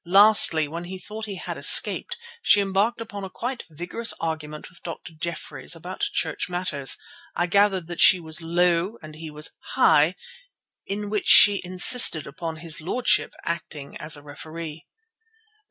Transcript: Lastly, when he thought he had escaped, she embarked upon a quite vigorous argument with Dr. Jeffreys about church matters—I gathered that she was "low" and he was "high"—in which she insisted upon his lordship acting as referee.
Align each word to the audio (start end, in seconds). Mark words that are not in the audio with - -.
Lastly, 0.03 0.67
when 0.67 0.85
he 0.85 0.97
thought 0.97 1.27
he 1.27 1.35
had 1.35 1.59
escaped, 1.59 2.17
she 2.41 2.59
embarked 2.59 2.99
upon 2.99 3.23
a 3.23 3.29
quite 3.29 3.65
vigorous 3.69 4.15
argument 4.19 4.67
with 4.67 4.81
Dr. 4.81 5.13
Jeffreys 5.13 5.75
about 5.75 6.01
church 6.11 6.49
matters—I 6.49 7.45
gathered 7.45 7.85
that 7.85 8.01
she 8.01 8.19
was 8.19 8.41
"low" 8.41 8.97
and 9.03 9.13
he 9.13 9.29
was 9.29 9.51
"high"—in 9.75 11.11
which 11.11 11.27
she 11.27 11.61
insisted 11.63 12.25
upon 12.25 12.55
his 12.55 12.81
lordship 12.81 13.35
acting 13.45 13.95
as 13.97 14.17
referee. 14.17 14.87